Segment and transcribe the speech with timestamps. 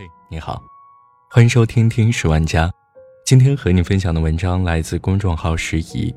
[0.00, 0.62] 嘿，你好，
[1.28, 2.68] 欢迎收听《听十万家》。
[3.26, 6.14] 今天和你分享的文章来自公众号“时宜”。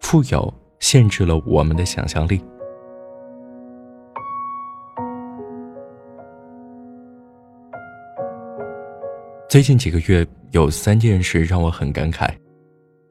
[0.00, 0.50] 富有
[0.80, 2.42] 限制了我们的想象力。
[9.50, 12.34] 最近几个月，有三件事让我很感慨。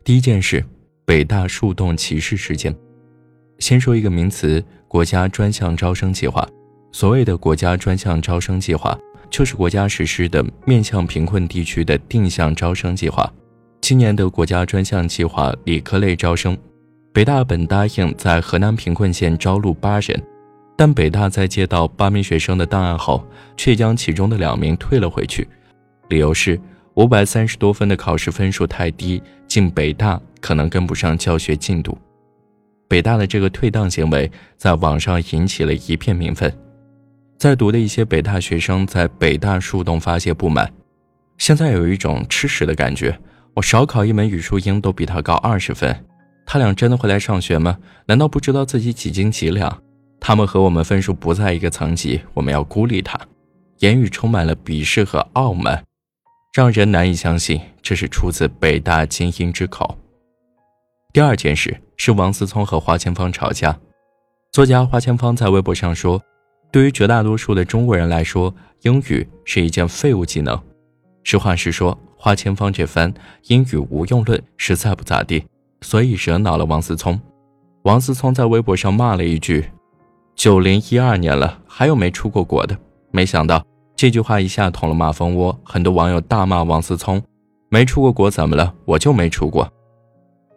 [0.03, 0.65] 第一件事，
[1.05, 2.75] 北大树洞歧视事件。
[3.59, 6.43] 先说一个名词：国家专项招生计划。
[6.91, 8.97] 所谓的国家专项招生计划，
[9.29, 13.31] 就是国家实施的面向贫困地区的定向招生计划。
[13.81, 16.57] 今年的国家专项计划理科类招生，
[17.13, 20.21] 北大本答应在河南贫困县招录八人，
[20.75, 25.47] 但北大在接到八名学生的档案后，却将其中的两名退了回去。
[26.09, 26.59] 理由是
[26.95, 31.97] 五百三十多分的考试分数太低，进北大可能跟不上教学进度。
[32.87, 36.51] 北大的这个退档行为在网上引起了一片民愤，
[37.37, 40.71] 在读的一些北大学生在北大树洞发泄不满。
[41.37, 43.17] 现在有一种吃屎的感觉，
[43.53, 45.95] 我少考一门语数英都比他高二十分，
[46.47, 47.77] 他俩真的会来上学吗？
[48.07, 49.81] 难道不知道自己几斤几两？
[50.19, 53.19] 他们和我们分数不在一个层级，我们要孤立他。
[53.79, 55.83] 言语充满了鄙视和傲慢。
[56.55, 59.95] 让人难以相信，这是出自北大精英之口。
[61.13, 63.77] 第二件事是王思聪和花千芳吵架。
[64.51, 66.19] 作家花千芳在微博上说
[66.71, 70.59] ：“对于绝大多数的中国人来说，英语是一件废物技能。”
[71.23, 73.13] 实话实说，花千芳这番
[73.47, 75.43] 英语无用论实在不咋地，
[75.81, 77.19] 所以惹恼了王思聪。
[77.83, 79.65] 王思聪在微博上骂了一句
[80.35, 82.77] ：“九零一二年了，还有没出过国的？”
[83.11, 83.63] 没想到。
[83.95, 87.19] 这句话一下捅了马蜂窝，很多网友大骂王思聪
[87.67, 88.71] ：“没出过国怎么了？
[88.85, 89.67] 我就没出过。”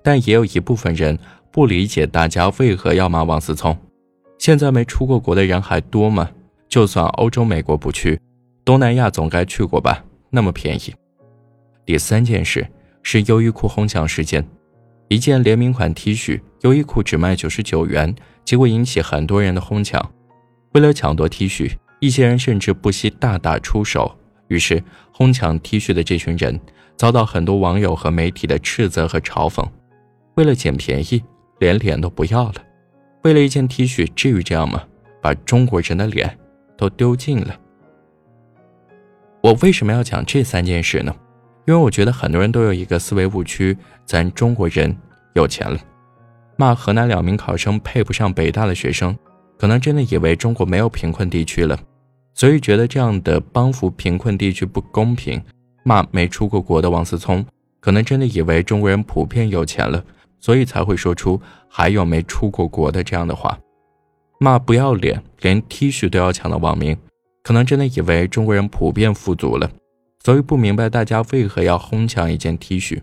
[0.04, 1.18] 但也有一部分人
[1.50, 3.74] 不理解大家为何要骂王思聪。
[4.40, 6.30] 现在没出过国的人还多吗？
[6.66, 8.18] 就算欧洲、美国不去，
[8.64, 10.02] 东南亚总该去过吧？
[10.30, 10.94] 那么便宜。
[11.84, 12.66] 第三件事
[13.02, 14.48] 是优衣库哄抢事件，
[15.08, 20.10] 一件联名款 T 恤，优衣库只卖九十九元，结果引起很多人的哄抢。
[20.72, 21.70] 为了抢夺 T 恤。
[22.02, 24.16] 一些人甚至不惜大打出手，
[24.48, 24.82] 于是
[25.12, 26.58] 哄抢 T 恤的这群人
[26.96, 29.68] 遭到很多网友和媒体的斥责和嘲讽。
[30.36, 31.22] 为了捡便宜，
[31.58, 32.54] 连脸都不要了。
[33.22, 34.82] 为了一件 T 恤，至于这样吗？
[35.20, 36.38] 把中国人的脸
[36.76, 37.54] 都丢尽了。
[39.42, 41.14] 我为什么要讲这三件事呢？
[41.66, 43.76] 因为我觉得很多人都有一个思维误区：
[44.06, 44.96] 咱中国人
[45.34, 45.78] 有钱了。
[46.56, 49.16] 骂河南两名考生配不上北大的学生，
[49.58, 51.78] 可能真的以为中国没有贫困地区了。
[52.34, 55.42] 所以觉得这样的帮扶贫困地区不公平，
[55.84, 57.44] 骂没出过国的王思聪，
[57.80, 60.02] 可能真的以为中国人普遍有钱了，
[60.40, 63.58] 所以才会说出还有没出过国的这样的话。
[64.38, 66.96] 骂不要脸，连 T 恤都要抢的网民，
[67.42, 69.70] 可能真的以为中国人普遍富足了，
[70.24, 73.00] 所以不明白大家为何要哄抢一件 T 恤。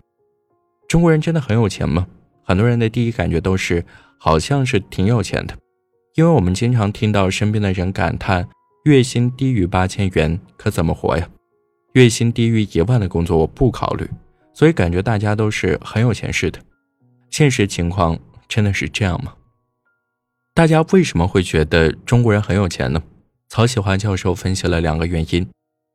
[0.88, 2.06] 中国人真的很有钱吗？
[2.42, 3.84] 很多人的第一感觉都是
[4.18, 5.54] 好像是挺有钱的，
[6.16, 8.48] 因为我们经常听到身边的人感叹。
[8.84, 11.28] 月薪低于八千元可怎么活呀？
[11.92, 14.08] 月薪低于一万的工作我不考虑，
[14.54, 16.58] 所以感觉大家都是很有钱似的。
[17.30, 18.18] 现实情况
[18.48, 19.34] 真的是这样吗？
[20.54, 23.02] 大家为什么会觉得中国人很有钱呢？
[23.48, 25.48] 曹喜华教授分析了两个原因：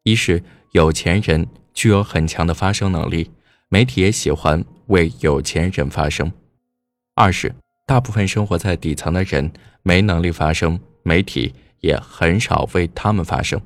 [0.03, 3.31] 一是有钱人具有很强的发声能力，
[3.69, 6.29] 媒体也喜欢为有钱人发声；
[7.15, 7.53] 二是
[7.85, 9.51] 大部分生活在底层的人
[9.81, 11.53] 没能力发声，媒体。
[11.83, 13.61] 也很少为他们发声。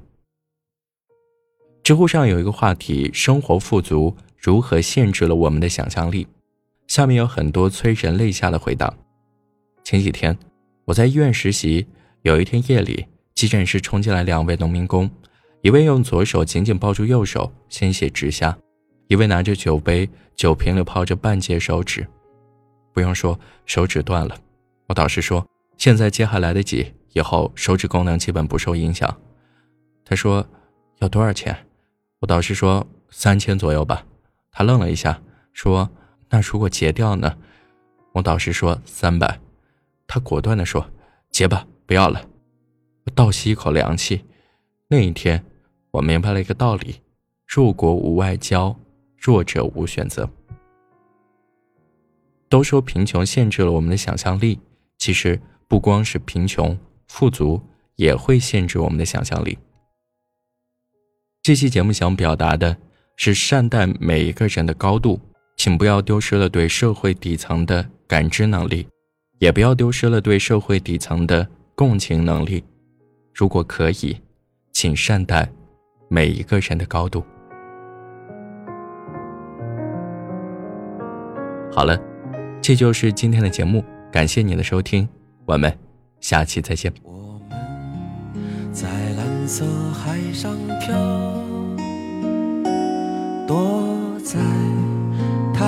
[1.84, 6.26] 知乎上有一个话题：生活富足如何限制了我们的想象力？
[6.88, 8.94] 下面有很多催人泪下的回答。
[9.84, 10.38] 前几天
[10.86, 11.88] 我在医院实习，
[12.22, 13.06] 有一天夜里，
[13.36, 15.10] 急诊室冲进来两位农民工，
[15.62, 18.58] 一位用左手紧紧抱住右手，鲜血直下；
[19.08, 22.08] 一位拿着酒杯，酒瓶里泡着半截手指。
[22.94, 24.36] 不用说，手指断了。
[24.88, 25.46] 我导师说，
[25.78, 26.94] 现在接还来得及。
[27.14, 29.20] 以后手指功能基本不受影响。
[30.06, 30.46] 他说
[31.00, 31.66] ：“要多少钱？”
[32.22, 34.06] 我导师说：“三千左右吧。”
[34.52, 35.20] 他愣了一下，
[35.52, 35.90] 说
[36.30, 37.38] ：“那如果截掉呢？”
[38.14, 39.40] 我导师说：“三百。”
[40.08, 40.90] 他果断地说
[41.30, 42.28] ：“截吧，不要了。”
[43.06, 44.26] 我倒吸一口凉气。
[44.88, 45.44] 那一天，
[45.92, 47.02] 我明白了一个道理：
[47.46, 48.78] 弱国无外交，
[49.18, 50.30] 弱者无选择。
[52.50, 54.60] 都说贫穷限制了我们的想象力，
[54.98, 56.78] 其实不光是贫穷。
[57.08, 57.62] 富足
[57.96, 59.58] 也会限制我们的想象力。
[61.42, 62.76] 这期节目想表达的
[63.16, 65.20] 是善待每一个人的高度，
[65.58, 68.88] 请不要丢失了对社会底层的感知能力，
[69.40, 72.64] 也不要丢失了对社会底层的共情能力。
[73.34, 74.16] 如果可以，
[74.72, 75.50] 请善待
[76.10, 77.24] 每一个人的高度。
[81.72, 82.00] 好了，
[82.62, 85.10] 这就是今天的节目，感谢你的收听，
[85.46, 85.76] 我们
[86.20, 86.94] 下期再见。
[87.02, 90.96] 我们在蓝色海上漂，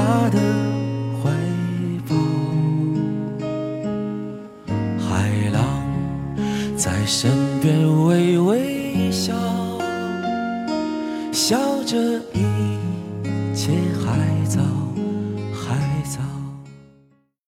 [0.09, 0.39] 他的
[1.21, 1.29] 怀
[2.07, 2.15] 抱，
[4.97, 5.63] 海浪
[6.75, 7.29] 在身
[7.61, 7.77] 边
[8.07, 9.35] 微微笑，
[11.31, 11.95] 笑着
[12.33, 12.41] 一
[13.53, 13.71] 切
[14.03, 14.38] 还。